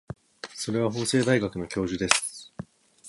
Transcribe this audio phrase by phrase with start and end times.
[0.55, 2.51] それは法政大学の教授です。